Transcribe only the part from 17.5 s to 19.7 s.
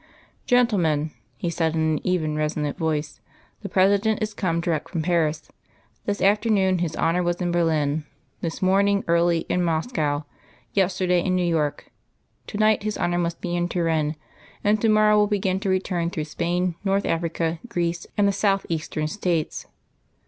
Greece and the southeastern states."